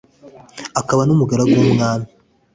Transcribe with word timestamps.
akaba 0.79 1.01
n’umugaragu 1.05 1.53
w’umwami 1.59 2.07